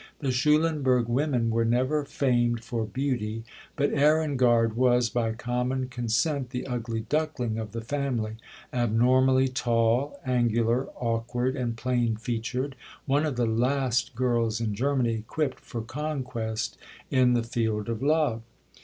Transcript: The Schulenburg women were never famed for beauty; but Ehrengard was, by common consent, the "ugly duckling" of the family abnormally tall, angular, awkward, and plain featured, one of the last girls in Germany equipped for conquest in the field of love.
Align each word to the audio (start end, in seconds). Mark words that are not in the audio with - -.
The 0.17 0.31
Schulenburg 0.31 1.07
women 1.07 1.51
were 1.51 1.63
never 1.63 2.03
famed 2.05 2.63
for 2.63 2.85
beauty; 2.87 3.43
but 3.75 3.93
Ehrengard 3.93 4.75
was, 4.75 5.11
by 5.11 5.33
common 5.33 5.89
consent, 5.89 6.49
the 6.49 6.65
"ugly 6.65 7.01
duckling" 7.01 7.59
of 7.59 7.71
the 7.71 7.81
family 7.81 8.37
abnormally 8.73 9.47
tall, 9.47 10.19
angular, 10.25 10.87
awkward, 10.95 11.55
and 11.55 11.77
plain 11.77 12.15
featured, 12.15 12.75
one 13.05 13.27
of 13.27 13.35
the 13.35 13.45
last 13.45 14.15
girls 14.15 14.59
in 14.59 14.73
Germany 14.73 15.13
equipped 15.13 15.59
for 15.59 15.83
conquest 15.83 16.79
in 17.11 17.33
the 17.33 17.43
field 17.43 17.87
of 17.87 18.01
love. 18.01 18.41